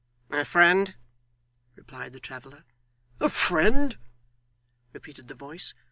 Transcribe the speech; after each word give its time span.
'A 0.31 0.43
friend!' 0.45 0.95
replied 1.75 2.11
the 2.11 2.19
traveller. 2.19 2.65
'A 3.19 3.29
friend!' 3.29 3.99
repeated 4.93 5.27
the 5.27 5.35
voice. 5.35 5.75